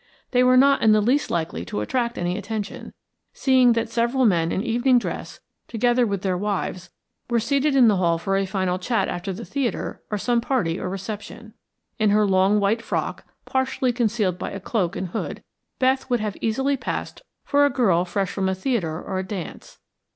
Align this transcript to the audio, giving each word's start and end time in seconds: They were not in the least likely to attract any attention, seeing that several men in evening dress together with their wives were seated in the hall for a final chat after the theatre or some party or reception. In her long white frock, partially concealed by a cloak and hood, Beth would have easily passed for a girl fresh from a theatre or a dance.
They 0.31 0.43
were 0.43 0.57
not 0.57 0.81
in 0.81 0.93
the 0.93 0.99
least 0.99 1.29
likely 1.29 1.63
to 1.65 1.79
attract 1.79 2.17
any 2.17 2.35
attention, 2.35 2.91
seeing 3.33 3.73
that 3.73 3.87
several 3.87 4.25
men 4.25 4.51
in 4.51 4.63
evening 4.63 4.97
dress 4.97 5.41
together 5.67 6.07
with 6.07 6.23
their 6.23 6.35
wives 6.39 6.89
were 7.29 7.39
seated 7.39 7.75
in 7.75 7.87
the 7.87 7.97
hall 7.97 8.17
for 8.17 8.35
a 8.35 8.47
final 8.47 8.79
chat 8.79 9.07
after 9.07 9.31
the 9.31 9.45
theatre 9.45 10.01
or 10.09 10.17
some 10.17 10.41
party 10.41 10.79
or 10.79 10.89
reception. 10.89 11.53
In 11.99 12.09
her 12.09 12.25
long 12.25 12.59
white 12.59 12.81
frock, 12.81 13.25
partially 13.45 13.93
concealed 13.93 14.39
by 14.39 14.49
a 14.49 14.59
cloak 14.59 14.95
and 14.95 15.09
hood, 15.09 15.43
Beth 15.77 16.09
would 16.09 16.19
have 16.19 16.35
easily 16.41 16.75
passed 16.75 17.21
for 17.45 17.63
a 17.63 17.69
girl 17.69 18.03
fresh 18.03 18.31
from 18.31 18.49
a 18.49 18.55
theatre 18.55 18.99
or 18.99 19.19
a 19.19 19.23
dance. 19.23 19.77